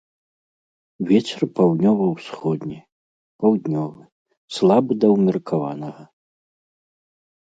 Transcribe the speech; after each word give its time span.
Вецер 1.09 1.41
паўднёва-ўсходні, 1.57 2.77
паўднёвы, 3.43 4.01
слабы 4.55 4.93
да 5.05 5.13
ўмеркаванага. 5.15 6.03